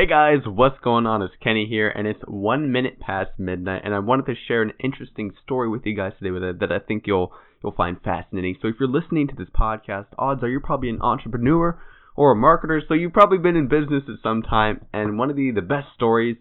Hey 0.00 0.06
guys, 0.06 0.38
what's 0.46 0.80
going 0.80 1.04
on? 1.04 1.20
It's 1.20 1.34
Kenny 1.44 1.66
here, 1.68 1.90
and 1.90 2.06
it's 2.06 2.22
one 2.26 2.72
minute 2.72 3.00
past 3.00 3.32
midnight, 3.36 3.82
and 3.84 3.94
I 3.94 3.98
wanted 3.98 4.24
to 4.24 4.34
share 4.48 4.62
an 4.62 4.72
interesting 4.82 5.30
story 5.44 5.68
with 5.68 5.84
you 5.84 5.94
guys 5.94 6.14
today 6.18 6.30
with 6.30 6.42
it 6.42 6.60
that 6.60 6.72
I 6.72 6.78
think 6.78 7.02
you'll 7.06 7.34
you'll 7.62 7.74
find 7.74 8.00
fascinating. 8.02 8.56
So 8.62 8.68
if 8.68 8.76
you're 8.80 8.88
listening 8.88 9.28
to 9.28 9.34
this 9.36 9.50
podcast, 9.54 10.06
odds 10.18 10.42
are 10.42 10.48
you're 10.48 10.60
probably 10.60 10.88
an 10.88 11.02
entrepreneur 11.02 11.78
or 12.16 12.32
a 12.32 12.34
marketer, 12.34 12.80
so 12.88 12.94
you've 12.94 13.12
probably 13.12 13.36
been 13.36 13.56
in 13.56 13.68
business 13.68 14.04
at 14.08 14.22
some 14.22 14.40
time, 14.40 14.86
and 14.90 15.18
one 15.18 15.28
of 15.28 15.36
the 15.36 15.50
the 15.50 15.60
best 15.60 15.88
stories 15.96 16.38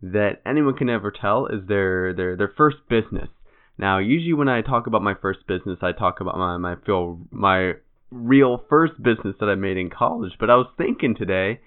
that 0.00 0.40
anyone 0.46 0.76
can 0.76 0.88
ever 0.88 1.10
tell 1.10 1.46
is 1.46 1.66
their 1.66 2.14
their 2.14 2.36
their 2.36 2.52
first 2.56 2.76
business. 2.88 3.28
Now, 3.76 3.98
usually 3.98 4.34
when 4.34 4.48
I 4.48 4.60
talk 4.60 4.86
about 4.86 5.02
my 5.02 5.14
first 5.20 5.48
business, 5.48 5.80
I 5.82 5.90
talk 5.90 6.20
about 6.20 6.38
my 6.38 6.58
my 6.58 6.76
feel 6.86 7.18
my 7.32 7.72
real 8.12 8.62
first 8.70 9.02
business 9.02 9.34
that 9.40 9.46
I 9.46 9.56
made 9.56 9.78
in 9.78 9.90
college, 9.90 10.34
but 10.38 10.48
I 10.48 10.54
was 10.54 10.68
thinking 10.78 11.16
today 11.16 11.58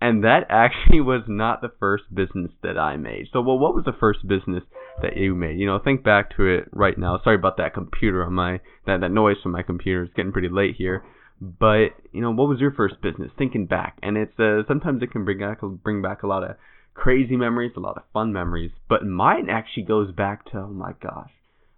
and 0.00 0.24
that 0.24 0.46
actually 0.50 1.00
was 1.00 1.22
not 1.28 1.60
the 1.60 1.72
first 1.78 2.04
business 2.14 2.52
that 2.62 2.78
I 2.78 2.96
made. 2.96 3.28
So, 3.32 3.40
well, 3.40 3.58
what 3.58 3.74
was 3.74 3.84
the 3.84 3.96
first 3.98 4.26
business 4.26 4.64
that 5.02 5.16
you 5.16 5.34
made? 5.34 5.58
You 5.58 5.66
know, 5.66 5.78
think 5.78 6.02
back 6.02 6.36
to 6.36 6.46
it 6.46 6.68
right 6.72 6.96
now. 6.96 7.20
Sorry 7.22 7.36
about 7.36 7.56
that 7.58 7.74
computer 7.74 8.24
on 8.24 8.34
my 8.34 8.60
that 8.86 9.00
that 9.00 9.10
noise 9.10 9.36
from 9.42 9.52
my 9.52 9.62
computer. 9.62 10.02
It's 10.02 10.14
getting 10.14 10.32
pretty 10.32 10.48
late 10.50 10.76
here. 10.76 11.04
But 11.40 11.88
you 12.12 12.20
know, 12.20 12.32
what 12.32 12.48
was 12.48 12.60
your 12.60 12.72
first 12.72 13.00
business? 13.00 13.30
Thinking 13.38 13.66
back, 13.66 13.98
and 14.02 14.16
it's 14.16 14.38
uh, 14.38 14.62
sometimes 14.68 15.02
it 15.02 15.10
can 15.10 15.24
bring 15.24 15.38
back 15.38 15.60
bring 15.82 16.02
back 16.02 16.22
a 16.22 16.26
lot 16.26 16.44
of 16.44 16.56
crazy 16.94 17.36
memories, 17.36 17.72
a 17.76 17.80
lot 17.80 17.96
of 17.96 18.02
fun 18.12 18.32
memories. 18.32 18.72
But 18.88 19.06
mine 19.06 19.48
actually 19.50 19.84
goes 19.84 20.12
back 20.12 20.44
to 20.52 20.58
oh 20.58 20.68
my 20.68 20.92
gosh, 21.02 21.30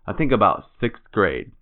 I 0.06 0.12
think 0.14 0.32
about 0.32 0.64
sixth 0.80 1.02
grade. 1.12 1.52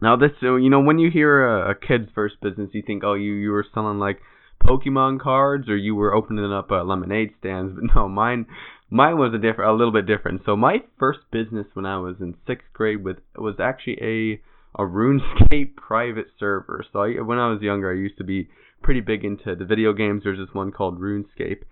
Now 0.00 0.16
this, 0.16 0.32
you 0.42 0.68
know, 0.70 0.80
when 0.80 0.98
you 0.98 1.10
hear 1.10 1.46
a, 1.46 1.70
a 1.70 1.74
kid's 1.74 2.10
first 2.14 2.36
business, 2.42 2.70
you 2.72 2.82
think, 2.86 3.02
oh, 3.04 3.14
you 3.14 3.32
you 3.32 3.50
were 3.50 3.66
selling 3.74 3.98
like 3.98 4.20
Pokemon 4.66 5.20
cards 5.20 5.68
or 5.68 5.76
you 5.76 5.94
were 5.94 6.14
opening 6.14 6.52
up 6.52 6.70
uh, 6.70 6.82
lemonade 6.82 7.30
stands. 7.38 7.74
But 7.74 7.84
no, 7.94 8.08
mine 8.08 8.46
mine 8.90 9.18
was 9.18 9.34
a 9.34 9.38
different, 9.38 9.70
a 9.70 9.74
little 9.74 9.92
bit 9.92 10.06
different. 10.06 10.42
So 10.44 10.56
my 10.56 10.78
first 10.98 11.20
business 11.30 11.66
when 11.74 11.86
I 11.86 11.98
was 11.98 12.16
in 12.20 12.34
sixth 12.46 12.66
grade 12.72 13.04
with 13.04 13.18
was 13.36 13.56
actually 13.60 13.98
a 14.02 14.40
a 14.78 14.84
RuneScape 14.86 15.76
private 15.76 16.26
server. 16.38 16.84
So 16.92 17.00
I, 17.00 17.20
when 17.22 17.38
I 17.38 17.50
was 17.50 17.62
younger, 17.62 17.90
I 17.90 17.96
used 17.96 18.18
to 18.18 18.24
be 18.24 18.48
pretty 18.82 19.00
big 19.00 19.24
into 19.24 19.54
the 19.56 19.64
video 19.64 19.92
games. 19.92 20.22
There's 20.24 20.38
this 20.38 20.54
one 20.54 20.70
called 20.70 21.00
RuneScape, 21.00 21.62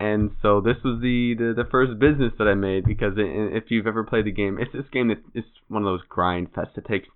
and 0.00 0.30
so 0.42 0.60
this 0.60 0.76
was 0.84 1.00
the 1.02 1.34
the, 1.36 1.52
the 1.54 1.68
first 1.70 1.98
business 1.98 2.32
that 2.38 2.48
I 2.48 2.54
made 2.54 2.84
because 2.84 3.14
it, 3.16 3.56
if 3.56 3.64
you've 3.70 3.86
ever 3.86 4.04
played 4.04 4.24
the 4.24 4.32
game, 4.32 4.58
it's 4.58 4.72
this 4.72 4.90
game 4.92 5.08
that 5.08 5.18
it's 5.34 5.48
one 5.68 5.82
of 5.82 5.86
those 5.86 6.06
grind 6.08 6.52
fests. 6.52 6.78
It 6.78 6.86
takes 6.86 7.08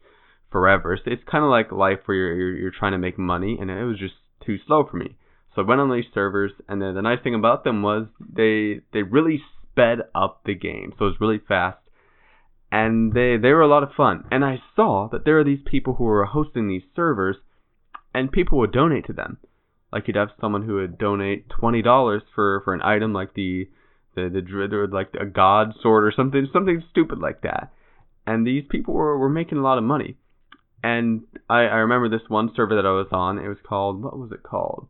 forever. 0.50 0.98
So 1.02 1.10
it's 1.10 1.22
kind 1.30 1.44
of 1.44 1.50
like 1.50 1.72
life 1.72 2.00
where 2.04 2.16
you're, 2.16 2.34
you're 2.34 2.56
you're 2.56 2.72
trying 2.78 2.92
to 2.92 2.98
make 2.98 3.18
money, 3.18 3.56
and 3.60 3.70
it 3.70 3.84
was 3.84 3.98
just 3.98 4.14
too 4.44 4.58
slow 4.66 4.86
for 4.88 4.96
me. 4.96 5.16
So 5.54 5.62
I 5.62 5.66
went 5.66 5.80
on 5.80 5.90
these 5.90 6.04
servers, 6.14 6.52
and 6.68 6.80
then 6.80 6.94
the 6.94 7.02
nice 7.02 7.22
thing 7.22 7.34
about 7.34 7.64
them 7.64 7.82
was 7.82 8.06
they 8.20 8.80
they 8.92 9.02
really 9.02 9.42
sped 9.70 9.98
up 10.14 10.42
the 10.44 10.54
game, 10.54 10.92
so 10.96 11.06
it 11.06 11.08
was 11.08 11.20
really 11.20 11.40
fast, 11.46 11.78
and 12.70 13.12
they 13.12 13.36
they 13.36 13.52
were 13.52 13.62
a 13.62 13.68
lot 13.68 13.82
of 13.82 13.92
fun. 13.96 14.24
And 14.30 14.44
I 14.44 14.62
saw 14.76 15.08
that 15.10 15.24
there 15.24 15.38
are 15.40 15.44
these 15.44 15.62
people 15.64 15.94
who 15.94 16.04
were 16.04 16.24
hosting 16.24 16.68
these 16.68 16.84
servers, 16.94 17.36
and 18.14 18.30
people 18.30 18.58
would 18.58 18.72
donate 18.72 19.06
to 19.06 19.12
them. 19.12 19.38
Like 19.92 20.06
you'd 20.06 20.16
have 20.16 20.30
someone 20.40 20.62
who 20.62 20.74
would 20.74 20.98
donate 20.98 21.48
twenty 21.48 21.82
dollars 21.82 22.22
for 22.34 22.60
for 22.64 22.72
an 22.72 22.82
item 22.82 23.12
like 23.12 23.34
the 23.34 23.68
the 24.14 24.28
the 24.28 24.76
or 24.76 24.86
like 24.86 25.10
a 25.20 25.26
god 25.26 25.74
sword 25.82 26.04
or 26.04 26.12
something 26.14 26.46
something 26.52 26.82
stupid 26.90 27.18
like 27.18 27.42
that. 27.42 27.72
And 28.26 28.46
these 28.46 28.64
people 28.70 28.94
were 28.94 29.18
were 29.18 29.28
making 29.28 29.58
a 29.58 29.62
lot 29.62 29.78
of 29.78 29.84
money. 29.84 30.16
And 30.82 31.22
I 31.48 31.62
I 31.62 31.76
remember 31.78 32.08
this 32.08 32.28
one 32.28 32.52
server 32.54 32.76
that 32.76 32.86
I 32.86 32.92
was 32.92 33.08
on. 33.10 33.38
It 33.38 33.48
was 33.48 33.58
called 33.66 34.02
what 34.02 34.16
was 34.16 34.30
it 34.30 34.44
called? 34.44 34.86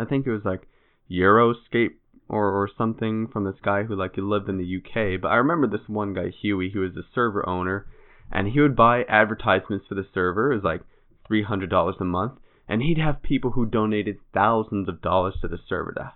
I 0.00 0.06
think 0.06 0.26
it 0.26 0.32
was 0.32 0.44
like 0.44 0.62
Euroscape 1.10 1.96
or 2.28 2.50
or 2.50 2.70
something 2.78 3.28
from 3.28 3.44
this 3.44 3.60
guy 3.62 3.82
who 3.82 3.94
like 3.94 4.14
he 4.14 4.22
lived 4.22 4.48
in 4.48 4.56
the 4.56 4.76
UK. 4.78 5.20
But 5.20 5.28
I 5.28 5.36
remember 5.36 5.66
this 5.66 5.88
one 5.88 6.14
guy 6.14 6.30
Huey 6.30 6.70
who 6.70 6.80
was 6.80 6.94
the 6.94 7.02
server 7.14 7.46
owner, 7.46 7.86
and 8.32 8.48
he 8.48 8.60
would 8.60 8.76
buy 8.76 9.02
advertisements 9.04 9.86
for 9.88 9.94
the 9.94 10.06
server. 10.14 10.52
It 10.52 10.56
was 10.56 10.64
like 10.64 10.82
three 11.26 11.42
hundred 11.42 11.68
dollars 11.68 11.96
a 12.00 12.04
month, 12.04 12.34
and 12.66 12.80
he'd 12.80 12.98
have 12.98 13.22
people 13.22 13.50
who 13.50 13.66
donated 13.66 14.16
thousands 14.32 14.88
of 14.88 15.02
dollars 15.02 15.34
to 15.42 15.48
the 15.48 15.58
server 15.68 15.92
to 15.92 16.12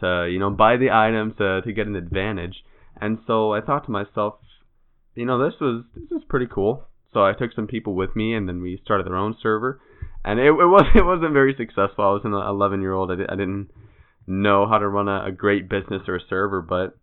to 0.00 0.30
you 0.30 0.38
know 0.38 0.50
buy 0.50 0.76
the 0.76 0.90
items 0.90 1.34
to 1.38 1.60
to 1.62 1.72
get 1.72 1.88
an 1.88 1.96
advantage. 1.96 2.62
And 3.00 3.18
so 3.26 3.52
I 3.52 3.60
thought 3.60 3.86
to 3.86 3.90
myself, 3.90 4.34
you 5.16 5.26
know, 5.26 5.44
this 5.44 5.58
was 5.60 5.84
this 5.96 6.10
is 6.16 6.24
pretty 6.28 6.46
cool. 6.46 6.84
So 7.12 7.24
I 7.24 7.32
took 7.32 7.52
some 7.52 7.66
people 7.66 7.94
with 7.94 8.14
me, 8.14 8.34
and 8.34 8.48
then 8.48 8.60
we 8.60 8.80
started 8.84 9.08
our 9.08 9.16
own 9.16 9.36
server 9.42 9.80
and 10.24 10.38
it, 10.40 10.46
it 10.46 10.52
was 10.52 10.86
it 10.94 11.04
wasn't 11.04 11.32
very 11.32 11.54
successful. 11.56 12.04
I 12.04 12.12
was 12.12 12.22
an 12.24 12.32
11 12.32 12.80
year 12.80 12.92
old. 12.92 13.10
I, 13.10 13.14
I 13.14 13.36
didn't 13.36 13.70
know 14.26 14.66
how 14.66 14.78
to 14.78 14.88
run 14.88 15.08
a, 15.08 15.26
a 15.26 15.32
great 15.32 15.68
business 15.68 16.02
or 16.08 16.16
a 16.16 16.26
server, 16.28 16.62
but 16.62 16.96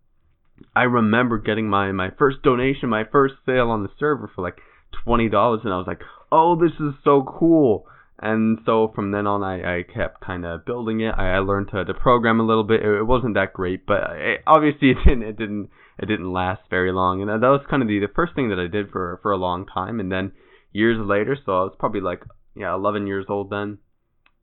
I 0.74 0.82
remember 0.82 1.38
getting 1.38 1.68
my 1.68 1.92
my 1.92 2.10
first 2.18 2.42
donation, 2.42 2.88
my 2.88 3.04
first 3.10 3.34
sale 3.46 3.70
on 3.70 3.82
the 3.82 3.90
server 3.98 4.30
for 4.34 4.42
like 4.42 4.58
twenty 5.04 5.28
dollars, 5.28 5.60
and 5.64 5.72
I 5.72 5.78
was 5.78 5.86
like, 5.86 6.02
oh, 6.30 6.56
this 6.56 6.72
is 6.80 6.94
so 7.04 7.22
cool. 7.22 7.86
And 8.18 8.60
so 8.64 8.92
from 8.94 9.10
then 9.10 9.26
on, 9.26 9.42
I, 9.42 9.78
I 9.78 9.82
kept 9.82 10.20
kind 10.20 10.46
of 10.46 10.64
building 10.64 11.00
it. 11.00 11.12
I, 11.16 11.32
I 11.34 11.38
learned 11.38 11.70
to, 11.72 11.84
to 11.84 11.92
program 11.92 12.38
a 12.38 12.46
little 12.46 12.62
bit. 12.62 12.80
It, 12.80 12.98
it 12.98 13.02
wasn't 13.02 13.34
that 13.34 13.52
great, 13.52 13.84
but 13.84 13.98
it, 14.12 14.42
obviously 14.46 14.90
it 14.92 14.98
didn't 15.04 15.22
it 15.24 15.36
didn't 15.36 15.70
it 15.98 16.06
didn't 16.06 16.32
last 16.32 16.62
very 16.70 16.92
long. 16.92 17.20
And 17.20 17.30
that 17.30 17.48
was 17.48 17.66
kind 17.68 17.82
of 17.82 17.88
the 17.88 17.98
the 17.98 18.12
first 18.14 18.34
thing 18.34 18.48
that 18.50 18.60
I 18.60 18.68
did 18.68 18.90
for 18.90 19.18
for 19.22 19.32
a 19.32 19.36
long 19.36 19.66
time. 19.66 19.98
And 19.98 20.10
then 20.10 20.32
years 20.72 20.98
later, 21.00 21.36
so 21.44 21.52
I 21.52 21.62
was 21.64 21.76
probably 21.78 22.00
like 22.00 22.22
yeah, 22.54 22.74
11 22.74 23.06
years 23.06 23.26
old 23.28 23.50
then. 23.50 23.78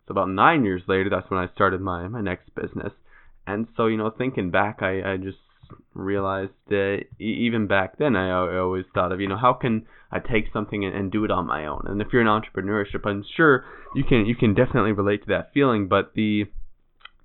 So 0.07 0.13
about 0.13 0.29
nine 0.29 0.65
years 0.65 0.81
later, 0.87 1.09
that's 1.09 1.29
when 1.29 1.39
I 1.39 1.53
started 1.53 1.81
my 1.81 2.07
my 2.07 2.21
next 2.21 2.53
business. 2.55 2.93
And 3.45 3.67
so 3.77 3.85
you 3.85 3.97
know, 3.97 4.09
thinking 4.09 4.49
back, 4.49 4.79
I 4.81 5.13
I 5.13 5.17
just 5.17 5.37
realized 5.93 6.53
that 6.69 7.01
even 7.19 7.67
back 7.67 7.97
then, 7.99 8.15
I, 8.15 8.29
I 8.29 8.57
always 8.57 8.85
thought 8.93 9.11
of 9.11 9.21
you 9.21 9.27
know 9.27 9.37
how 9.37 9.53
can 9.53 9.85
I 10.11 10.19
take 10.19 10.51
something 10.51 10.83
and, 10.83 10.95
and 10.95 11.11
do 11.11 11.25
it 11.25 11.31
on 11.31 11.45
my 11.45 11.67
own. 11.67 11.83
And 11.85 12.01
if 12.01 12.07
you're 12.11 12.21
in 12.21 12.27
entrepreneurship, 12.27 13.05
I'm 13.05 13.23
sure 13.37 13.65
you 13.95 14.03
can 14.03 14.25
you 14.25 14.35
can 14.35 14.55
definitely 14.55 14.93
relate 14.93 15.21
to 15.21 15.29
that 15.29 15.51
feeling. 15.53 15.87
But 15.87 16.13
the 16.15 16.45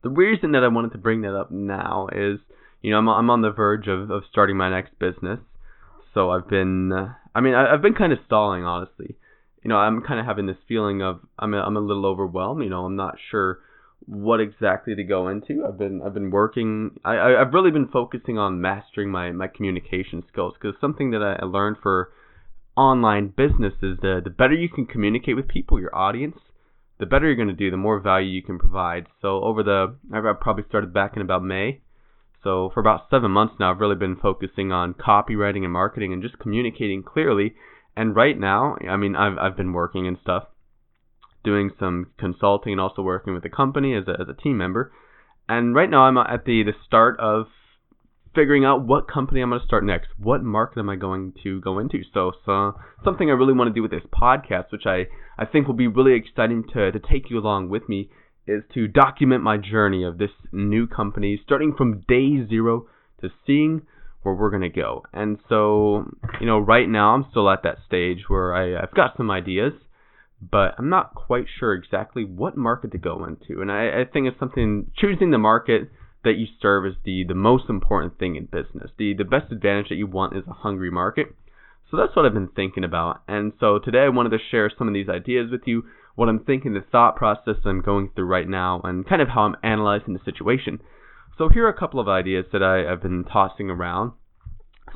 the 0.02 0.10
reason 0.10 0.52
that 0.52 0.62
I 0.62 0.68
wanted 0.68 0.92
to 0.92 0.98
bring 0.98 1.22
that 1.22 1.34
up 1.34 1.50
now 1.50 2.08
is 2.12 2.38
you 2.82 2.90
know 2.90 2.98
I'm 2.98 3.08
I'm 3.08 3.30
on 3.30 3.40
the 3.40 3.50
verge 3.50 3.88
of 3.88 4.10
of 4.10 4.24
starting 4.30 4.58
my 4.58 4.68
next 4.68 4.98
business. 4.98 5.40
So 6.12 6.30
I've 6.30 6.48
been 6.48 6.92
uh, 6.92 7.14
I 7.34 7.40
mean 7.40 7.54
I, 7.54 7.72
I've 7.72 7.82
been 7.82 7.94
kind 7.94 8.12
of 8.12 8.18
stalling 8.26 8.64
honestly 8.64 9.16
you 9.64 9.70
know, 9.70 9.76
I'm 9.76 10.02
kind 10.02 10.20
of 10.20 10.26
having 10.26 10.46
this 10.46 10.58
feeling 10.68 11.02
of 11.02 11.20
I'm 11.38 11.54
a, 11.54 11.58
I'm 11.58 11.76
a 11.76 11.80
little 11.80 12.04
overwhelmed. 12.04 12.62
You 12.62 12.68
know, 12.68 12.84
I'm 12.84 12.96
not 12.96 13.16
sure 13.30 13.60
what 14.06 14.38
exactly 14.38 14.94
to 14.94 15.02
go 15.02 15.28
into. 15.28 15.64
I've 15.66 15.78
been 15.78 16.02
I've 16.02 16.12
been 16.12 16.30
working. 16.30 17.00
I, 17.02 17.14
I 17.14 17.40
I've 17.40 17.54
really 17.54 17.70
been 17.70 17.88
focusing 17.88 18.36
on 18.38 18.60
mastering 18.60 19.10
my 19.10 19.32
my 19.32 19.48
communication 19.48 20.22
skills 20.30 20.54
because 20.60 20.78
something 20.80 21.10
that 21.12 21.22
I, 21.22 21.42
I 21.42 21.46
learned 21.46 21.78
for 21.82 22.12
online 22.76 23.28
business 23.28 23.72
is 23.82 23.96
the 24.02 24.20
the 24.22 24.30
better 24.30 24.52
you 24.52 24.68
can 24.68 24.84
communicate 24.84 25.34
with 25.34 25.48
people, 25.48 25.80
your 25.80 25.96
audience, 25.96 26.36
the 27.00 27.06
better 27.06 27.26
you're 27.26 27.34
going 27.34 27.48
to 27.48 27.54
do, 27.54 27.70
the 27.70 27.78
more 27.78 27.98
value 28.00 28.28
you 28.28 28.42
can 28.42 28.58
provide. 28.58 29.06
So 29.22 29.42
over 29.42 29.62
the 29.62 29.96
I've 30.12 30.40
probably 30.40 30.64
started 30.68 30.92
back 30.92 31.16
in 31.16 31.22
about 31.22 31.42
May. 31.42 31.80
So 32.42 32.70
for 32.74 32.80
about 32.80 33.08
seven 33.08 33.30
months 33.30 33.54
now, 33.58 33.70
I've 33.70 33.80
really 33.80 33.96
been 33.96 34.16
focusing 34.16 34.70
on 34.70 34.92
copywriting 34.92 35.64
and 35.64 35.72
marketing 35.72 36.12
and 36.12 36.22
just 36.22 36.38
communicating 36.38 37.02
clearly 37.02 37.54
and 37.96 38.16
right 38.16 38.38
now, 38.38 38.76
I 38.88 38.96
mean, 38.96 39.16
I've 39.16 39.38
I've 39.38 39.56
been 39.56 39.72
working 39.72 40.06
and 40.06 40.16
stuff, 40.22 40.44
doing 41.44 41.70
some 41.78 42.12
consulting 42.18 42.72
and 42.72 42.80
also 42.80 43.02
working 43.02 43.34
with 43.34 43.42
the 43.42 43.50
company 43.50 43.94
as 43.94 44.04
a 44.08 44.20
as 44.20 44.28
a 44.28 44.34
team 44.34 44.56
member. 44.56 44.92
And 45.48 45.74
right 45.74 45.90
now, 45.90 46.04
I'm 46.04 46.16
at 46.16 46.44
the 46.44 46.62
the 46.62 46.72
start 46.86 47.18
of 47.20 47.46
figuring 48.34 48.64
out 48.64 48.84
what 48.84 49.08
company 49.08 49.40
I'm 49.40 49.50
going 49.50 49.60
to 49.60 49.66
start 49.66 49.84
next. 49.84 50.08
What 50.18 50.42
market 50.42 50.80
am 50.80 50.90
I 50.90 50.96
going 50.96 51.34
to 51.44 51.60
go 51.60 51.78
into? 51.78 52.02
So, 52.12 52.32
so 52.44 52.74
something 53.04 53.30
I 53.30 53.34
really 53.34 53.52
want 53.52 53.68
to 53.68 53.74
do 53.74 53.82
with 53.82 53.90
this 53.90 54.02
podcast, 54.12 54.72
which 54.72 54.86
I, 54.86 55.06
I 55.38 55.44
think 55.44 55.66
will 55.66 55.74
be 55.74 55.86
really 55.86 56.14
exciting 56.14 56.64
to, 56.74 56.90
to 56.90 56.98
take 56.98 57.30
you 57.30 57.38
along 57.38 57.68
with 57.68 57.88
me, 57.88 58.10
is 58.46 58.62
to 58.74 58.88
document 58.88 59.42
my 59.42 59.56
journey 59.56 60.04
of 60.04 60.18
this 60.18 60.30
new 60.52 60.86
company, 60.86 61.40
starting 61.44 61.74
from 61.76 62.04
day 62.08 62.46
zero 62.48 62.86
to 63.20 63.30
seeing 63.46 63.82
where 64.24 64.34
we're 64.34 64.50
going 64.50 64.62
to 64.62 64.68
go. 64.68 65.04
And 65.12 65.38
so, 65.48 66.10
you 66.40 66.46
know, 66.46 66.58
right 66.58 66.88
now 66.88 67.14
I'm 67.14 67.26
still 67.30 67.48
at 67.50 67.62
that 67.62 67.78
stage 67.86 68.24
where 68.28 68.54
I, 68.54 68.82
I've 68.82 68.94
got 68.94 69.16
some 69.16 69.30
ideas, 69.30 69.72
but 70.40 70.74
I'm 70.76 70.88
not 70.88 71.14
quite 71.14 71.44
sure 71.58 71.74
exactly 71.74 72.24
what 72.24 72.56
market 72.56 72.90
to 72.92 72.98
go 72.98 73.24
into. 73.24 73.62
And 73.62 73.70
I, 73.70 74.00
I 74.00 74.04
think 74.10 74.26
it's 74.26 74.38
something 74.38 74.90
choosing 74.96 75.30
the 75.30 75.38
market 75.38 75.90
that 76.24 76.36
you 76.36 76.46
serve 76.60 76.86
is 76.86 76.94
the, 77.04 77.24
the 77.28 77.34
most 77.34 77.64
important 77.68 78.18
thing 78.18 78.34
in 78.36 78.46
business. 78.46 78.90
The 78.98 79.14
the 79.14 79.24
best 79.24 79.52
advantage 79.52 79.90
that 79.90 79.96
you 79.96 80.06
want 80.06 80.36
is 80.36 80.44
a 80.48 80.54
hungry 80.54 80.90
market. 80.90 81.28
So 81.90 81.98
that's 81.98 82.16
what 82.16 82.24
I've 82.24 82.34
been 82.34 82.48
thinking 82.48 82.82
about. 82.82 83.22
And 83.28 83.52
so 83.60 83.78
today 83.78 84.00
I 84.00 84.08
wanted 84.08 84.30
to 84.30 84.38
share 84.50 84.70
some 84.76 84.88
of 84.88 84.94
these 84.94 85.08
ideas 85.08 85.50
with 85.52 85.60
you, 85.66 85.84
what 86.16 86.28
I'm 86.28 86.42
thinking, 86.44 86.72
the 86.72 86.80
thought 86.80 87.14
process 87.14 87.56
I'm 87.64 87.82
going 87.82 88.10
through 88.14 88.24
right 88.24 88.48
now, 88.48 88.80
and 88.82 89.06
kind 89.06 89.20
of 89.20 89.28
how 89.28 89.42
I'm 89.42 89.56
analyzing 89.62 90.14
the 90.14 90.24
situation. 90.24 90.80
So 91.36 91.48
here 91.48 91.66
are 91.66 91.70
a 91.70 91.78
couple 91.78 91.98
of 91.98 92.08
ideas 92.08 92.46
that 92.52 92.62
I, 92.62 92.88
have 92.88 93.02
been 93.02 93.24
tossing 93.24 93.68
around. 93.68 94.12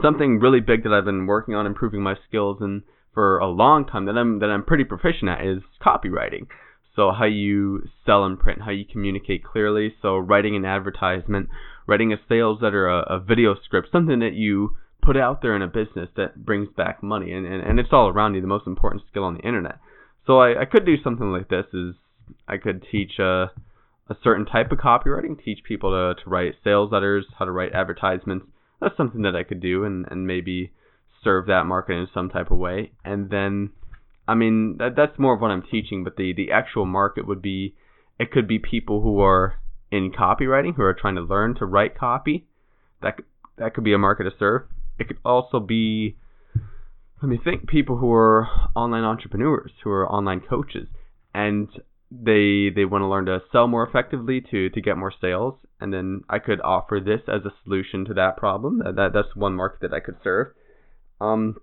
Something 0.00 0.38
really 0.38 0.60
big 0.60 0.84
that 0.84 0.92
I've 0.92 1.04
been 1.04 1.26
working 1.26 1.54
on 1.54 1.66
improving 1.66 2.02
my 2.02 2.14
skills 2.28 2.58
and 2.60 2.82
for 3.12 3.38
a 3.38 3.48
long 3.48 3.84
time 3.84 4.04
that 4.04 4.16
I'm 4.16 4.38
that 4.38 4.48
I'm 4.48 4.64
pretty 4.64 4.84
proficient 4.84 5.28
at 5.28 5.44
is 5.44 5.62
copywriting. 5.84 6.46
So 6.94 7.10
how 7.10 7.24
you 7.24 7.88
sell 8.06 8.24
in 8.24 8.36
print, 8.36 8.62
how 8.62 8.70
you 8.70 8.84
communicate 8.84 9.42
clearly. 9.42 9.94
So 10.00 10.16
writing 10.16 10.54
an 10.54 10.64
advertisement, 10.64 11.48
writing 11.86 12.12
a 12.12 12.16
sales 12.28 12.62
letter, 12.62 12.86
a, 12.86 13.16
a 13.16 13.20
video 13.20 13.56
script, 13.64 13.88
something 13.90 14.20
that 14.20 14.34
you 14.34 14.76
put 15.02 15.16
out 15.16 15.42
there 15.42 15.56
in 15.56 15.62
a 15.62 15.66
business 15.66 16.10
that 16.16 16.44
brings 16.44 16.68
back 16.76 17.02
money, 17.02 17.32
and, 17.32 17.46
and, 17.46 17.62
and 17.62 17.80
it's 17.80 17.92
all 17.92 18.08
around 18.08 18.34
you, 18.34 18.40
the 18.40 18.46
most 18.46 18.66
important 18.66 19.02
skill 19.10 19.24
on 19.24 19.34
the 19.34 19.40
internet. 19.40 19.78
So 20.26 20.38
I, 20.38 20.62
I 20.62 20.64
could 20.64 20.84
do 20.84 21.02
something 21.02 21.32
like 21.32 21.48
this: 21.48 21.66
is 21.72 21.94
I 22.46 22.56
could 22.56 22.84
teach 22.90 23.18
a 23.18 23.50
a 24.08 24.16
certain 24.22 24.46
type 24.46 24.72
of 24.72 24.78
copywriting, 24.78 25.42
teach 25.42 25.64
people 25.64 25.90
to, 25.90 26.22
to 26.22 26.30
write 26.30 26.54
sales 26.64 26.90
letters, 26.92 27.26
how 27.38 27.44
to 27.44 27.52
write 27.52 27.72
advertisements. 27.72 28.46
That's 28.80 28.96
something 28.96 29.22
that 29.22 29.36
I 29.36 29.42
could 29.42 29.60
do, 29.60 29.84
and 29.84 30.06
and 30.10 30.26
maybe 30.26 30.72
serve 31.22 31.46
that 31.46 31.64
market 31.64 31.94
in 31.94 32.08
some 32.14 32.30
type 32.30 32.50
of 32.50 32.58
way, 32.58 32.92
and 33.04 33.28
then 33.28 33.70
I 34.28 34.34
mean, 34.34 34.76
that, 34.76 34.94
that's 34.94 35.18
more 35.18 35.34
of 35.34 35.40
what 35.40 35.50
I'm 35.50 35.62
teaching, 35.62 36.04
but 36.04 36.16
the, 36.16 36.34
the 36.34 36.52
actual 36.52 36.84
market 36.84 37.26
would 37.26 37.40
be, 37.40 37.74
it 38.20 38.30
could 38.30 38.46
be 38.46 38.58
people 38.58 39.00
who 39.00 39.20
are 39.20 39.54
in 39.90 40.12
copywriting, 40.12 40.76
who 40.76 40.82
are 40.82 40.92
trying 40.92 41.14
to 41.14 41.22
learn 41.22 41.54
to 41.56 41.64
write 41.64 41.98
copy. 41.98 42.46
That, 43.00 43.20
that 43.56 43.72
could 43.72 43.84
be 43.84 43.94
a 43.94 43.98
market 43.98 44.24
to 44.24 44.30
serve. 44.38 44.64
It 44.98 45.08
could 45.08 45.16
also 45.24 45.60
be, 45.60 46.16
let 47.22 47.30
me 47.30 47.40
think, 47.42 47.68
people 47.68 47.96
who 47.96 48.12
are 48.12 48.46
online 48.76 49.04
entrepreneurs, 49.04 49.72
who 49.82 49.90
are 49.90 50.06
online 50.06 50.40
coaches, 50.40 50.88
and 51.32 51.68
they 52.10 52.70
they 52.74 52.84
want 52.84 53.02
to 53.02 53.06
learn 53.06 53.26
to 53.26 53.40
sell 53.52 53.66
more 53.66 53.86
effectively 53.86 54.40
to 54.40 54.70
to 54.70 54.80
get 54.80 54.96
more 54.96 55.12
sales 55.20 55.54
and 55.80 55.92
then 55.92 56.22
I 56.28 56.38
could 56.38 56.60
offer 56.62 57.00
this 57.04 57.20
as 57.28 57.44
a 57.44 57.52
solution 57.64 58.04
to 58.06 58.14
that 58.14 58.36
problem 58.36 58.78
that, 58.78 58.96
that 58.96 59.12
that's 59.12 59.36
one 59.36 59.54
market 59.54 59.80
that 59.82 59.94
I 59.94 60.00
could 60.00 60.16
serve 60.24 60.48
um 61.20 61.56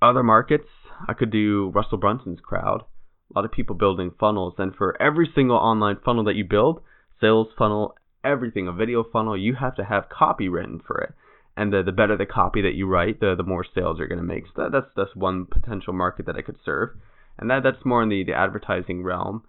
other 0.00 0.22
markets 0.22 0.68
I 1.08 1.14
could 1.14 1.30
do 1.30 1.70
Russell 1.74 1.98
Brunson's 1.98 2.40
crowd. 2.40 2.82
A 3.30 3.38
lot 3.38 3.44
of 3.44 3.52
people 3.52 3.74
building 3.74 4.12
funnels, 4.18 4.54
and 4.58 4.74
for 4.74 5.00
every 5.02 5.30
single 5.34 5.56
online 5.56 5.96
funnel 6.04 6.24
that 6.24 6.36
you 6.36 6.44
build, 6.44 6.82
sales 7.20 7.48
funnel, 7.58 7.96
everything, 8.22 8.68
a 8.68 8.72
video 8.72 9.02
funnel, 9.02 9.36
you 9.36 9.54
have 9.56 9.74
to 9.76 9.84
have 9.84 10.08
copy 10.08 10.48
written 10.48 10.80
for 10.86 11.00
it. 11.00 11.14
And 11.56 11.72
the 11.72 11.82
the 11.82 11.92
better 11.92 12.16
the 12.16 12.26
copy 12.26 12.62
that 12.62 12.74
you 12.74 12.86
write, 12.86 13.20
the 13.20 13.34
the 13.36 13.42
more 13.42 13.64
sales 13.64 13.98
you're 13.98 14.08
going 14.08 14.20
to 14.20 14.24
make. 14.24 14.44
So 14.54 14.62
that, 14.62 14.72
that's 14.72 14.90
that's 14.96 15.16
one 15.16 15.46
potential 15.46 15.92
market 15.92 16.26
that 16.26 16.36
I 16.36 16.42
could 16.42 16.58
serve, 16.64 16.90
and 17.38 17.50
that 17.50 17.62
that's 17.62 17.84
more 17.84 18.02
in 18.02 18.08
the 18.08 18.24
the 18.24 18.34
advertising 18.34 19.02
realm. 19.02 19.44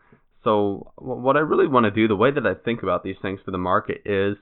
So 0.45 0.93
what 0.95 1.35
I 1.35 1.41
really 1.41 1.67
want 1.67 1.85
to 1.85 1.91
do, 1.91 2.07
the 2.07 2.15
way 2.15 2.31
that 2.31 2.45
I 2.45 2.53
think 2.53 2.83
about 2.83 3.03
these 3.03 3.17
things 3.21 3.39
for 3.43 3.51
the 3.51 3.57
market 3.57 4.03
is, 4.05 4.37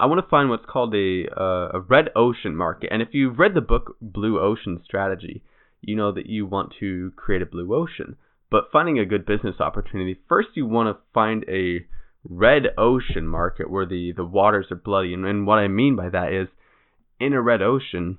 I 0.00 0.06
want 0.06 0.24
to 0.24 0.28
find 0.28 0.48
what's 0.48 0.64
called 0.64 0.94
a 0.94 1.26
uh, 1.36 1.68
a 1.74 1.80
red 1.80 2.06
ocean 2.16 2.56
market. 2.56 2.88
And 2.90 3.02
if 3.02 3.08
you've 3.12 3.38
read 3.38 3.54
the 3.54 3.60
book 3.60 3.96
Blue 4.00 4.40
Ocean 4.40 4.80
Strategy, 4.84 5.42
you 5.82 5.94
know 5.94 6.12
that 6.12 6.26
you 6.26 6.46
want 6.46 6.72
to 6.80 7.12
create 7.14 7.42
a 7.42 7.46
blue 7.46 7.74
ocean. 7.74 8.16
But 8.50 8.70
finding 8.72 8.98
a 8.98 9.04
good 9.04 9.26
business 9.26 9.56
opportunity, 9.60 10.18
first 10.28 10.48
you 10.54 10.66
want 10.66 10.96
to 10.96 11.02
find 11.12 11.44
a 11.46 11.84
red 12.24 12.68
ocean 12.78 13.28
market 13.28 13.70
where 13.70 13.86
the, 13.86 14.12
the 14.16 14.24
waters 14.24 14.66
are 14.70 14.76
bloody. 14.76 15.12
And, 15.12 15.26
and 15.26 15.46
what 15.46 15.58
I 15.58 15.68
mean 15.68 15.94
by 15.96 16.08
that 16.08 16.32
is, 16.32 16.48
in 17.20 17.34
a 17.34 17.42
red 17.42 17.60
ocean, 17.60 18.18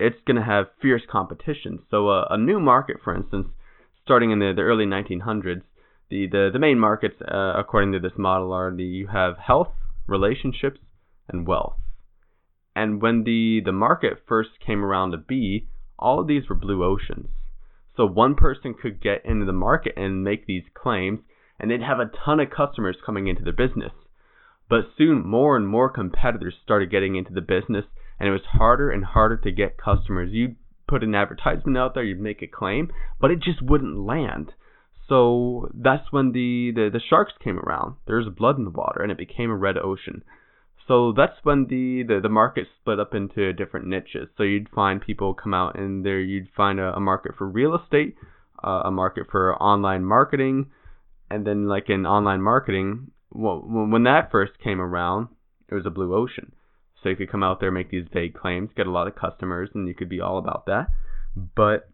it's 0.00 0.16
going 0.26 0.36
to 0.36 0.44
have 0.44 0.66
fierce 0.80 1.02
competition. 1.10 1.80
So 1.90 2.08
uh, 2.08 2.28
a 2.30 2.38
new 2.38 2.58
market, 2.58 2.96
for 3.04 3.14
instance, 3.14 3.48
starting 4.02 4.30
in 4.30 4.38
the, 4.38 4.52
the 4.56 4.62
early 4.62 4.86
1900s, 4.86 5.62
the, 6.10 6.26
the, 6.26 6.50
the 6.52 6.58
main 6.58 6.78
markets, 6.78 7.16
uh, 7.20 7.52
according 7.56 7.92
to 7.92 7.98
this 7.98 8.16
model, 8.16 8.52
are 8.52 8.74
the 8.74 8.84
you 8.84 9.08
have 9.08 9.36
health, 9.38 9.72
relationships, 10.06 10.80
and 11.28 11.46
wealth. 11.46 11.76
And 12.74 13.02
when 13.02 13.24
the, 13.24 13.60
the 13.64 13.72
market 13.72 14.22
first 14.26 14.50
came 14.64 14.84
around 14.84 15.10
to 15.10 15.18
be, 15.18 15.68
all 15.98 16.20
of 16.20 16.26
these 16.26 16.48
were 16.48 16.54
blue 16.54 16.84
oceans. 16.84 17.28
So 17.96 18.06
one 18.06 18.36
person 18.36 18.74
could 18.80 19.02
get 19.02 19.24
into 19.24 19.44
the 19.44 19.52
market 19.52 19.94
and 19.96 20.22
make 20.22 20.46
these 20.46 20.62
claims, 20.72 21.20
and 21.58 21.70
they'd 21.70 21.82
have 21.82 21.98
a 21.98 22.10
ton 22.24 22.38
of 22.38 22.50
customers 22.50 22.96
coming 23.04 23.26
into 23.26 23.42
their 23.42 23.52
business. 23.52 23.92
But 24.68 24.90
soon, 24.96 25.26
more 25.26 25.56
and 25.56 25.66
more 25.66 25.90
competitors 25.90 26.54
started 26.62 26.90
getting 26.90 27.16
into 27.16 27.32
the 27.32 27.40
business, 27.40 27.86
and 28.20 28.28
it 28.28 28.32
was 28.32 28.42
harder 28.52 28.90
and 28.90 29.04
harder 29.04 29.36
to 29.38 29.50
get 29.50 29.76
customers. 29.76 30.30
You'd 30.32 30.56
put 30.86 31.02
an 31.02 31.14
advertisement 31.14 31.76
out 31.76 31.94
there, 31.94 32.04
you'd 32.04 32.20
make 32.20 32.42
a 32.42 32.46
claim, 32.46 32.92
but 33.20 33.30
it 33.30 33.40
just 33.40 33.60
wouldn't 33.60 33.98
land. 33.98 34.52
So 35.08 35.70
that's 35.74 36.12
when 36.12 36.32
the, 36.32 36.72
the, 36.74 36.90
the 36.92 37.00
sharks 37.08 37.32
came 37.42 37.58
around. 37.58 37.96
There's 38.06 38.28
blood 38.28 38.58
in 38.58 38.64
the 38.64 38.70
water, 38.70 39.02
and 39.02 39.10
it 39.10 39.18
became 39.18 39.50
a 39.50 39.56
red 39.56 39.78
ocean. 39.78 40.22
So 40.86 41.12
that's 41.16 41.36
when 41.42 41.66
the, 41.68 42.02
the, 42.06 42.20
the 42.22 42.28
market 42.28 42.66
split 42.80 42.98
up 42.98 43.14
into 43.14 43.52
different 43.52 43.86
niches. 43.86 44.28
So 44.36 44.42
you'd 44.42 44.70
find 44.70 45.00
people 45.00 45.34
come 45.34 45.52
out 45.52 45.78
and 45.78 46.04
there 46.04 46.18
you'd 46.18 46.48
find 46.56 46.80
a, 46.80 46.94
a 46.94 47.00
market 47.00 47.32
for 47.36 47.46
real 47.46 47.76
estate, 47.76 48.16
uh, 48.64 48.82
a 48.84 48.90
market 48.90 49.26
for 49.30 49.54
online 49.62 50.04
marketing, 50.04 50.70
and 51.30 51.46
then 51.46 51.68
like 51.68 51.90
in 51.90 52.06
online 52.06 52.40
marketing, 52.40 53.10
well, 53.30 53.62
when 53.62 54.04
that 54.04 54.30
first 54.30 54.52
came 54.64 54.80
around, 54.80 55.28
it 55.68 55.74
was 55.74 55.84
a 55.84 55.90
blue 55.90 56.14
ocean. 56.14 56.52
So 57.02 57.10
you 57.10 57.16
could 57.16 57.30
come 57.30 57.42
out 57.42 57.60
there, 57.60 57.70
make 57.70 57.90
these 57.90 58.06
vague 58.10 58.34
claims, 58.34 58.70
get 58.74 58.86
a 58.86 58.90
lot 58.90 59.06
of 59.06 59.14
customers, 59.14 59.68
and 59.74 59.86
you 59.86 59.94
could 59.94 60.08
be 60.08 60.22
all 60.22 60.38
about 60.38 60.66
that. 60.66 60.88
But 61.36 61.90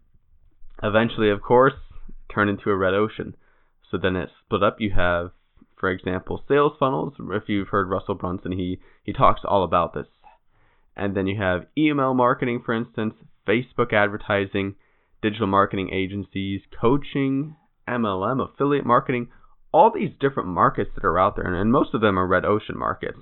eventually, 0.81 1.29
of 1.29 1.41
course, 1.41 1.73
turn 2.35 2.49
into 2.49 2.69
a 2.69 2.75
red 2.75 2.93
ocean. 2.93 3.35
So 3.89 3.97
then 3.97 4.15
it 4.17 4.29
split 4.45 4.61
up. 4.61 4.81
You 4.81 4.91
have 4.91 5.31
for 5.77 5.89
example, 5.89 6.43
sales 6.47 6.73
funnels. 6.79 7.13
If 7.19 7.43
you've 7.47 7.67
heard 7.67 7.89
Russell 7.89 8.15
Brunson, 8.15 8.53
he 8.53 8.79
he 9.03 9.13
talks 9.13 9.41
all 9.43 9.63
about 9.63 9.93
this. 9.93 10.07
And 10.95 11.15
then 11.15 11.27
you 11.27 11.39
have 11.39 11.67
email 11.77 12.13
marketing, 12.13 12.63
for 12.65 12.73
instance, 12.73 13.13
Facebook 13.47 13.91
advertising, 13.93 14.75
digital 15.21 15.47
marketing 15.47 15.89
agencies, 15.93 16.61
coaching, 16.79 17.55
MLM, 17.87 18.41
affiliate 18.41 18.85
marketing, 18.85 19.27
all 19.71 19.91
these 19.91 20.11
different 20.19 20.49
markets 20.49 20.91
that 20.95 21.05
are 21.05 21.19
out 21.19 21.35
there, 21.35 21.53
and 21.53 21.71
most 21.71 21.93
of 21.93 22.01
them 22.01 22.17
are 22.17 22.25
red 22.25 22.45
ocean 22.45 22.77
markets. 22.77 23.19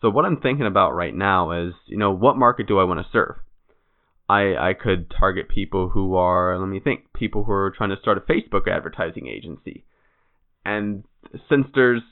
So 0.00 0.10
what 0.10 0.24
I'm 0.24 0.40
thinking 0.40 0.66
about 0.66 0.94
right 0.94 1.14
now 1.14 1.52
is, 1.52 1.74
you 1.86 1.96
know, 1.96 2.10
what 2.10 2.36
market 2.36 2.66
do 2.66 2.78
I 2.80 2.84
want 2.84 2.98
to 3.00 3.12
serve? 3.12 3.36
I 4.32 4.70
I 4.70 4.72
could 4.84 5.02
target 5.22 5.56
people 5.58 5.84
who 5.94 6.04
are, 6.28 6.58
let 6.58 6.68
me 6.76 6.80
think, 6.80 7.00
people 7.22 7.44
who 7.44 7.52
are 7.52 7.74
trying 7.76 7.94
to 7.94 8.02
start 8.02 8.18
a 8.18 8.32
Facebook 8.32 8.66
advertising 8.76 9.26
agency. 9.36 9.84
And 10.64 11.04
since 11.48 11.66
there's 11.74 12.02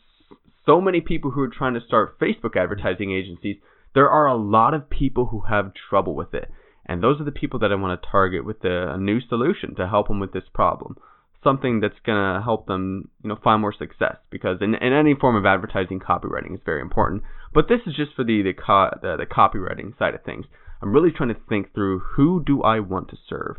so 0.67 0.81
many 0.81 1.01
people 1.01 1.31
who 1.33 1.41
are 1.41 1.59
trying 1.61 1.75
to 1.79 1.87
start 1.89 2.19
Facebook 2.25 2.55
advertising 2.57 3.11
agencies, 3.21 3.57
there 3.95 4.11
are 4.17 4.27
a 4.27 4.37
lot 4.59 4.75
of 4.75 4.91
people 4.91 5.27
who 5.27 5.41
have 5.55 5.73
trouble 5.89 6.15
with 6.15 6.33
it. 6.35 6.49
And 6.87 7.03
those 7.03 7.21
are 7.21 7.25
the 7.25 7.41
people 7.43 7.59
that 7.61 7.73
I 7.73 7.77
want 7.77 7.93
to 8.01 8.09
target 8.19 8.45
with 8.45 8.65
a, 8.65 8.95
a 8.95 8.99
new 8.99 9.21
solution 9.33 9.75
to 9.77 9.89
help 9.95 10.09
them 10.09 10.21
with 10.21 10.33
this 10.33 10.49
problem. 10.53 10.97
Something 11.43 11.81
that's 11.81 12.03
going 12.05 12.19
to 12.19 12.43
help 12.43 12.67
them, 12.67 13.09
you 13.23 13.29
know, 13.29 13.39
find 13.43 13.61
more 13.63 13.75
success. 13.85 14.17
Because 14.31 14.59
in, 14.61 14.75
in 14.75 14.93
any 14.93 15.15
form 15.15 15.37
of 15.37 15.47
advertising, 15.47 16.01
copywriting 16.01 16.55
is 16.55 16.61
very 16.65 16.83
important. 16.83 17.23
But 17.55 17.69
this 17.69 17.81
is 17.87 17.95
just 17.95 18.13
for 18.15 18.25
the 18.25 18.43
the, 18.43 18.53
co- 18.53 18.97
the 19.01 19.17
the 19.23 19.27
copywriting 19.27 19.97
side 19.99 20.15
of 20.15 20.23
things. 20.25 20.47
I'm 20.83 20.93
really 20.93 21.11
trying 21.11 21.29
to 21.29 21.41
think 21.49 21.75
through 21.75 22.01
who 22.17 22.43
do 22.45 22.63
I 22.63 22.81
want 22.81 23.09
to 23.11 23.17
serve. 23.29 23.57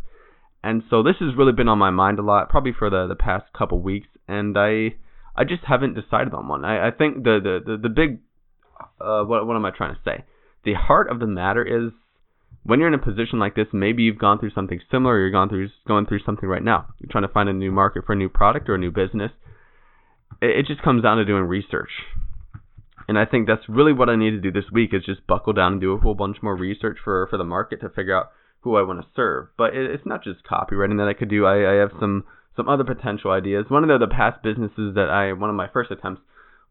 And 0.64 0.84
so 0.90 1.02
this 1.04 1.16
has 1.20 1.36
really 1.36 1.54
been 1.54 1.68
on 1.68 1.78
my 1.78 1.90
mind 1.90 2.20
a 2.20 2.24
lot, 2.24 2.50
probably 2.50 2.74
for 2.78 2.90
the 2.90 3.08
the 3.08 3.16
past 3.16 3.46
couple 3.58 3.80
weeks. 3.80 4.08
And 4.28 4.58
I 4.58 4.96
I 5.36 5.44
just 5.44 5.64
haven't 5.68 5.96
decided 5.96 6.34
on 6.34 6.48
one. 6.48 6.66
I, 6.66 6.88
I 6.88 6.92
think 6.92 7.24
the 7.24 7.40
the 7.42 7.72
the, 7.72 7.78
the 7.78 7.90
big 7.90 8.20
uh, 9.00 9.24
what 9.24 9.46
what 9.48 9.56
am 9.56 9.66
I 9.66 9.72
trying 9.72 9.96
to 9.96 10.02
say? 10.04 10.24
The 10.64 10.74
heart 10.74 11.10
of 11.10 11.20
the 11.20 11.28
matter 11.28 11.64
is 11.64 11.92
when 12.64 12.80
you're 12.80 12.88
in 12.88 12.94
a 12.94 13.00
position 13.00 13.40
like 13.40 13.56
this, 13.56 13.68
maybe 13.74 14.04
you've 14.04 14.20
gone 14.20 14.40
through 14.40 14.52
something 14.52 14.80
similar, 14.92 15.16
or 15.16 15.20
you're 15.20 15.32
going 15.32 15.50
through 15.50 15.70
going 15.88 16.06
through 16.06 16.20
something 16.26 16.48
right 16.48 16.64
now. 16.64 16.88
You're 17.00 17.12
trying 17.12 17.28
to 17.28 17.34
find 17.34 17.50
a 17.50 17.54
new 17.54 17.72
market 17.72 18.06
for 18.06 18.14
a 18.14 18.18
new 18.18 18.30
product 18.30 18.70
or 18.70 18.76
a 18.76 18.80
new 18.80 18.92
business. 18.92 19.32
It, 20.42 20.60
it 20.60 20.66
just 20.68 20.84
comes 20.84 21.02
down 21.02 21.18
to 21.18 21.26
doing 21.26 21.44
research. 21.44 21.90
And 23.12 23.20
I 23.20 23.26
think 23.26 23.46
that's 23.46 23.68
really 23.68 23.92
what 23.92 24.08
I 24.08 24.16
need 24.16 24.30
to 24.30 24.40
do 24.40 24.54
this 24.54 24.72
week 24.72 24.94
is 24.94 25.04
just 25.04 25.28
buckle 25.28 25.52
down 25.52 25.74
and 25.74 25.82
do 25.82 25.92
a 25.92 26.00
whole 26.00 26.16
bunch 26.16 26.38
more 26.42 26.56
research 26.56 26.98
for 27.04 27.28
for 27.28 27.36
the 27.36 27.44
market 27.44 27.82
to 27.82 27.90
figure 27.90 28.16
out 28.16 28.32
who 28.62 28.78
I 28.78 28.84
want 28.84 29.02
to 29.02 29.08
serve. 29.14 29.48
But 29.58 29.76
it, 29.76 29.92
it's 29.92 30.06
not 30.06 30.24
just 30.24 30.46
copywriting 30.46 30.96
that 30.98 31.10
I 31.10 31.14
could 31.14 31.30
do. 31.30 31.46
I, 31.46 31.74
I 31.74 31.76
have 31.82 31.92
some 32.00 32.24
some 32.56 32.70
other 32.70 32.86
potential 32.86 33.32
ideas. 33.32 33.66
One 33.68 33.84
of 33.84 33.90
the, 33.90 34.06
the 34.06 34.16
past 34.16 34.42
businesses 34.42 34.96
that 34.96 35.10
I 35.10 35.34
one 35.34 35.50
of 35.50 35.58
my 35.58 35.68
first 35.68 35.92
attempts 35.92 36.22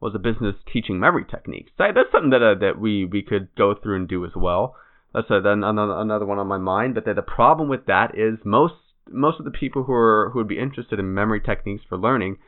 was 0.01 0.15
a 0.15 0.19
business 0.19 0.55
teaching 0.73 0.99
memory 0.99 1.27
techniques. 1.31 1.73
That, 1.77 1.95
that's 1.95 2.11
something 2.11 2.31
that 2.31 2.43
uh, 2.43 2.55
that 2.59 2.81
we 2.81 3.05
we 3.05 3.21
could 3.21 3.55
go 3.55 3.75
through 3.75 3.97
and 3.97 4.09
do 4.09 4.25
as 4.25 4.33
well. 4.35 4.77
That's 5.13 5.29
then 5.29 5.63
another 5.63 5.99
another 5.99 6.25
one 6.25 6.39
on 6.39 6.47
my 6.47 6.57
mind. 6.57 6.95
But 6.95 7.05
the, 7.05 7.13
the 7.13 7.21
problem 7.21 7.69
with 7.69 7.85
that 7.85 8.17
is 8.17 8.39
most 8.47 8.77
most 9.11 9.41
of 9.41 9.45
the 9.45 9.51
people 9.51 9.83
who 9.83 9.93
are 9.93 10.31
who 10.33 10.39
would 10.39 10.49
be 10.49 10.59
interested 10.59 10.99
in 10.99 11.13
memory 11.13 11.43
techniques 11.43 11.85
for 11.87 11.99
learning 11.99 12.39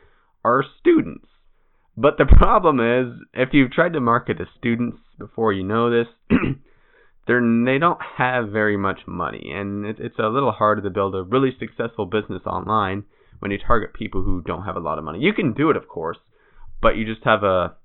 are 0.42 0.64
students. 0.80 1.26
But 1.96 2.18
the 2.18 2.26
problem 2.36 2.80
is, 2.80 3.20
if 3.34 3.50
you've 3.52 3.72
tried 3.72 3.92
to 3.94 4.00
market 4.00 4.38
to 4.38 4.46
students 4.58 4.98
before 5.18 5.52
you 5.52 5.62
know 5.62 5.90
this, 5.90 6.08
they're 7.26 7.40
they 7.64 7.78
don't 7.78 8.00
have 8.16 8.48
very 8.48 8.76
much 8.76 9.00
money, 9.06 9.52
and 9.54 9.84
it, 9.84 9.96
it's 9.98 10.18
a 10.18 10.28
little 10.28 10.52
harder 10.52 10.82
to 10.82 10.90
build 10.90 11.14
a 11.14 11.22
really 11.22 11.56
successful 11.58 12.06
business 12.06 12.42
online 12.46 13.04
when 13.38 13.50
you 13.50 13.58
target 13.58 13.94
people 13.94 14.22
who 14.22 14.42
don't 14.42 14.64
have 14.64 14.76
a 14.76 14.80
lot 14.80 14.98
of 14.98 15.04
money. 15.04 15.18
You 15.18 15.32
can 15.32 15.52
do 15.52 15.70
it, 15.70 15.76
of 15.76 15.88
course, 15.88 16.18
but 16.80 16.96
you 16.96 17.04
just 17.04 17.24
have 17.24 17.42
a 17.42 17.76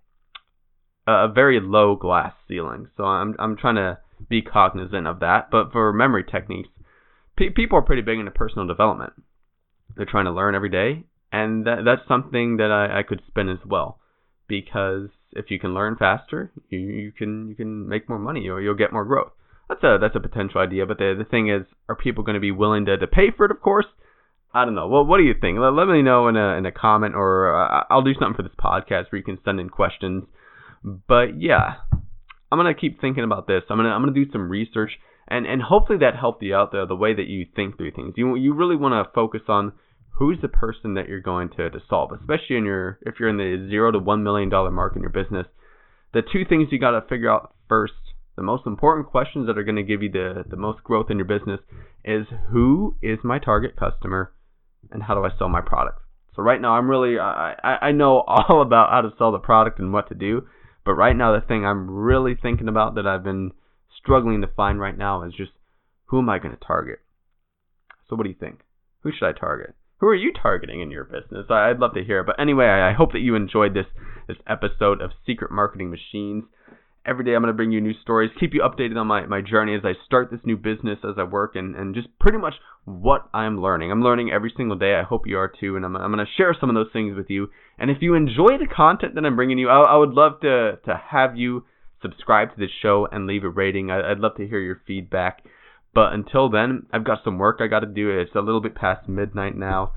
a 1.07 1.27
very 1.27 1.59
low 1.61 1.95
glass 1.95 2.33
ceiling. 2.47 2.87
So 2.97 3.05
I'm 3.05 3.35
I'm 3.39 3.57
trying 3.57 3.75
to 3.75 3.99
be 4.29 4.41
cognizant 4.41 5.07
of 5.07 5.19
that. 5.19 5.49
But 5.51 5.71
for 5.71 5.93
memory 5.93 6.23
techniques, 6.23 6.69
pe- 7.37 7.49
people 7.49 7.77
are 7.77 7.83
pretty 7.83 8.01
big 8.01 8.19
into 8.19 8.31
personal 8.31 8.67
development. 8.67 9.13
They're 9.95 10.05
trying 10.05 10.25
to 10.25 10.31
learn 10.31 10.55
every 10.55 10.69
day, 10.69 11.05
and 11.31 11.65
that 11.65 11.79
that's 11.85 12.07
something 12.07 12.57
that 12.57 12.71
I, 12.71 12.99
I 12.99 13.03
could 13.03 13.21
spin 13.27 13.49
as 13.49 13.65
well, 13.65 13.99
because 14.47 15.09
if 15.33 15.51
you 15.51 15.59
can 15.59 15.73
learn 15.73 15.95
faster, 15.97 16.51
you, 16.69 16.79
you 16.79 17.11
can 17.11 17.49
you 17.49 17.55
can 17.55 17.87
make 17.87 18.09
more 18.09 18.19
money 18.19 18.47
or 18.47 18.61
you'll 18.61 18.75
get 18.75 18.93
more 18.93 19.05
growth. 19.05 19.31
That's 19.69 19.83
a 19.83 19.97
that's 19.99 20.15
a 20.15 20.19
potential 20.21 20.61
idea, 20.61 20.85
but 20.85 20.97
the 20.97 21.13
the 21.17 21.25
thing 21.25 21.49
is, 21.49 21.65
are 21.89 21.95
people 21.95 22.23
going 22.23 22.35
to 22.35 22.39
be 22.39 22.51
willing 22.51 22.85
to, 22.85 22.97
to 22.97 23.07
pay 23.07 23.31
for 23.35 23.45
it? 23.45 23.51
Of 23.51 23.61
course. 23.61 23.85
I 24.53 24.63
don't 24.63 24.75
know. 24.75 24.87
Well, 24.87 25.05
what 25.05 25.17
do 25.17 25.23
you 25.23 25.35
think? 25.39 25.59
Let, 25.59 25.73
let 25.73 25.87
me 25.87 26.01
know 26.01 26.29
in 26.29 26.37
a 26.37 26.55
in 26.55 26.65
a 26.65 26.71
comment, 26.71 27.15
or 27.15 27.53
uh, 27.53 27.83
I'll 27.89 28.01
do 28.01 28.13
something 28.13 28.35
for 28.35 28.43
this 28.43 28.57
podcast 28.57 29.11
where 29.11 29.19
you 29.19 29.23
can 29.23 29.37
send 29.43 29.59
in 29.59 29.69
questions. 29.69 30.23
But 30.83 31.39
yeah, 31.39 31.75
I'm 32.49 32.57
gonna 32.57 32.73
keep 32.73 33.01
thinking 33.01 33.25
about 33.25 33.45
this. 33.45 33.63
I'm 33.69 33.77
gonna 33.77 33.89
I'm 33.89 34.01
gonna 34.01 34.13
do 34.13 34.31
some 34.31 34.49
research, 34.49 34.91
and 35.27 35.45
and 35.45 35.61
hopefully 35.61 35.99
that 35.99 36.15
helped 36.15 36.41
you 36.41 36.55
out 36.55 36.71
there. 36.71 36.85
The 36.85 36.95
way 36.95 37.13
that 37.13 37.27
you 37.27 37.45
think 37.55 37.77
through 37.77 37.91
things, 37.91 38.13
you 38.15 38.35
you 38.35 38.53
really 38.53 38.77
want 38.77 38.93
to 38.93 39.13
focus 39.13 39.41
on 39.49 39.73
who's 40.17 40.39
the 40.41 40.47
person 40.47 40.95
that 40.95 41.07
you're 41.07 41.21
going 41.21 41.49
to 41.49 41.69
to 41.69 41.79
solve, 41.89 42.11
especially 42.11 42.57
in 42.57 42.65
your 42.65 42.99
if 43.03 43.15
you're 43.19 43.29
in 43.29 43.37
the 43.37 43.67
zero 43.69 43.91
to 43.91 43.99
one 43.99 44.23
million 44.23 44.49
dollar 44.49 44.71
mark 44.71 44.95
in 44.95 45.01
your 45.01 45.11
business. 45.11 45.45
The 46.13 46.21
two 46.21 46.43
things 46.45 46.69
you 46.71 46.79
got 46.79 46.91
to 46.91 47.01
figure 47.07 47.29
out 47.29 47.53
first 47.69 47.93
the 48.37 48.43
most 48.43 48.67
important 48.67 49.07
questions 49.07 49.47
that 49.47 49.57
are 49.57 49.63
going 49.63 49.75
to 49.75 49.83
give 49.83 50.03
you 50.03 50.11
the, 50.11 50.45
the 50.47 50.55
most 50.55 50.83
growth 50.83 51.07
in 51.09 51.17
your 51.17 51.25
business 51.25 51.59
is 52.05 52.27
who 52.51 52.95
is 53.01 53.17
my 53.23 53.39
target 53.39 53.75
customer 53.75 54.31
and 54.91 55.03
how 55.03 55.15
do 55.15 55.25
I 55.25 55.29
sell 55.37 55.49
my 55.49 55.61
product. 55.61 55.99
So 56.35 56.43
right 56.43 56.61
now 56.61 56.73
I'm 56.73 56.89
really 56.89 57.17
I, 57.19 57.55
I 57.81 57.91
know 57.91 58.21
all 58.27 58.61
about 58.61 58.91
how 58.91 59.01
to 59.01 59.13
sell 59.17 59.31
the 59.31 59.39
product 59.39 59.79
and 59.79 59.91
what 59.91 60.07
to 60.09 60.15
do, 60.15 60.47
but 60.85 60.93
right 60.93 61.15
now 61.15 61.33
the 61.33 61.45
thing 61.45 61.65
I'm 61.65 61.89
really 61.89 62.37
thinking 62.39 62.67
about 62.67 62.95
that 62.95 63.07
I've 63.07 63.23
been 63.23 63.51
struggling 63.99 64.41
to 64.41 64.47
find 64.47 64.79
right 64.79 64.97
now 64.97 65.23
is 65.23 65.33
just 65.33 65.51
who 66.05 66.19
am 66.19 66.29
I 66.29 66.37
going 66.39 66.55
to 66.55 66.65
target. 66.65 66.99
So 68.07 68.15
what 68.15 68.23
do 68.23 68.29
you 68.29 68.35
think? 68.39 68.61
Who 69.01 69.11
should 69.11 69.27
I 69.27 69.37
target? 69.37 69.75
Who 69.99 70.07
are 70.07 70.15
you 70.15 70.31
targeting 70.33 70.81
in 70.81 70.91
your 70.91 71.03
business? 71.03 71.47
I'd 71.49 71.79
love 71.79 71.93
to 71.95 72.03
hear. 72.03 72.23
But 72.23 72.39
anyway, 72.39 72.65
I 72.65 72.93
hope 72.93 73.13
that 73.13 73.19
you 73.19 73.35
enjoyed 73.35 73.73
this 73.73 73.87
this 74.27 74.37
episode 74.47 75.01
of 75.01 75.11
Secret 75.25 75.51
Marketing 75.51 75.89
Machines 75.89 76.43
every 77.07 77.23
day 77.23 77.33
I'm 77.33 77.41
going 77.41 77.53
to 77.53 77.55
bring 77.55 77.71
you 77.71 77.79
new 77.79 77.93
stories, 78.01 78.29
keep 78.39 78.53
you 78.53 78.61
updated 78.61 78.97
on 78.97 79.07
my, 79.07 79.25
my 79.25 79.41
journey 79.41 79.73
as 79.73 79.81
I 79.85 79.93
start 80.05 80.29
this 80.29 80.41
new 80.43 80.57
business, 80.57 80.99
as 81.03 81.15
I 81.17 81.23
work, 81.23 81.55
and, 81.55 81.75
and 81.75 81.95
just 81.95 82.07
pretty 82.19 82.37
much 82.37 82.55
what 82.83 83.29
I'm 83.33 83.61
learning. 83.61 83.91
I'm 83.91 84.03
learning 84.03 84.29
every 84.31 84.53
single 84.55 84.77
day. 84.77 84.95
I 84.95 85.03
hope 85.03 85.25
you 85.25 85.37
are 85.37 85.51
too, 85.59 85.77
and 85.77 85.85
I'm, 85.85 85.95
I'm 85.95 86.11
going 86.11 86.25
to 86.25 86.31
share 86.35 86.55
some 86.59 86.69
of 86.69 86.75
those 86.75 86.91
things 86.91 87.15
with 87.15 87.29
you. 87.29 87.47
And 87.79 87.89
if 87.89 87.97
you 88.01 88.13
enjoy 88.13 88.57
the 88.59 88.67
content 88.67 89.15
that 89.15 89.25
I'm 89.25 89.37
bringing 89.37 89.57
you, 89.57 89.69
I, 89.69 89.93
I 89.93 89.95
would 89.95 90.11
love 90.11 90.41
to, 90.41 90.79
to 90.85 91.01
have 91.11 91.37
you 91.37 91.65
subscribe 92.01 92.53
to 92.53 92.59
this 92.59 92.69
show 92.81 93.07
and 93.11 93.25
leave 93.25 93.43
a 93.43 93.49
rating. 93.49 93.89
I, 93.89 94.11
I'd 94.11 94.19
love 94.19 94.35
to 94.37 94.47
hear 94.47 94.59
your 94.59 94.81
feedback. 94.85 95.43
But 95.97 96.13
until 96.13 96.47
then, 96.47 96.85
I've 96.93 97.03
got 97.03 97.23
some 97.23 97.39
work 97.39 97.57
I 97.59 97.65
got 97.65 97.79
to 97.79 97.87
do. 97.87 98.11
It's 98.11 98.35
a 98.35 98.39
little 98.39 98.61
bit 98.61 98.75
past 98.75 99.09
midnight 99.09 99.55
now, 99.55 99.93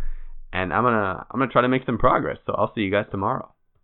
and 0.51 0.73
I'm 0.73 0.83
gonna 0.83 1.27
I'm 1.31 1.39
gonna 1.39 1.53
try 1.53 1.61
to 1.61 1.69
make 1.69 1.85
some 1.85 1.99
progress. 1.99 2.39
So 2.47 2.55
I'll 2.57 2.73
see 2.75 2.81
you 2.81 2.91
guys 2.91 3.05
tomorrow. 3.11 3.53